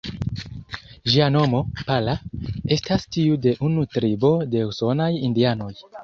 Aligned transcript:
Ĝia 1.15 1.25
nomo 1.33 1.57
""Pala"", 1.81 2.15
estas 2.75 3.05
tiu 3.17 3.37
de 3.43 3.53
unu 3.67 3.83
tribo 3.97 4.31
de 4.55 4.63
usonaj 4.71 5.11
indianoj. 5.29 5.69